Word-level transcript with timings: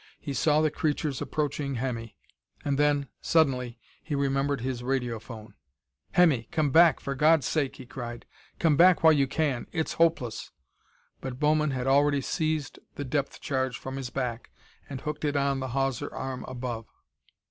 He 0.19 0.33
saw 0.33 0.61
the 0.61 0.71
creatures 0.71 1.21
approaching 1.21 1.75
Hemmy. 1.75 2.15
And 2.65 2.79
then, 2.79 3.07
suddenly, 3.21 3.77
he 4.03 4.15
remembered 4.15 4.61
his 4.61 4.81
radiophone. 4.81 5.53
"Hemmy! 6.13 6.47
Come 6.49 6.71
back, 6.71 6.99
for 6.99 7.13
God's 7.13 7.45
sake!" 7.45 7.75
he 7.75 7.85
cried. 7.85 8.25
"Come 8.57 8.75
back 8.75 9.03
while 9.03 9.13
you 9.13 9.27
can 9.27 9.67
it's 9.71 9.93
hopeless!" 10.01 10.49
But 11.19 11.39
Bowman 11.39 11.69
had 11.69 11.85
already 11.85 12.21
seized 12.21 12.79
the 12.95 13.05
depth 13.05 13.41
charge 13.41 13.77
from 13.77 13.95
his 13.97 14.09
back 14.09 14.49
and 14.89 15.01
hooked 15.01 15.23
it 15.23 15.35
on 15.35 15.59
the 15.59 15.67
hawser 15.77 16.11
arm 16.11 16.45
above. 16.47 16.87